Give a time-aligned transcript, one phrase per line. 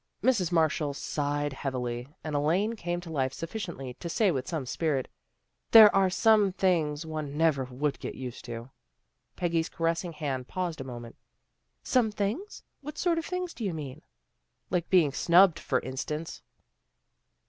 [0.23, 0.51] Mrs.
[0.51, 5.07] Marshall sighed heavily, and Elaine came to life sufficiently to say with some spirit,"
[5.73, 8.71] There are some things one never would get used to."
[9.35, 11.17] Peggy's caressing hand paused a moment."
[11.83, 12.63] Some things!
[12.81, 14.01] What sort of things do you mean?
[14.71, 16.41] ""Like being snubbed, for instance."